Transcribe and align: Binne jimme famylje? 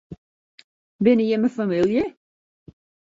Binne 1.03 1.23
jimme 1.27 1.49
famylje? 1.57 2.03